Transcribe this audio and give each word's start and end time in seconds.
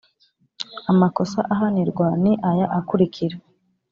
Amakosa 0.91 1.39
ahanirwa 1.53 2.07
ni 2.23 2.31
aya 2.49 2.65
akurikira 2.79 3.35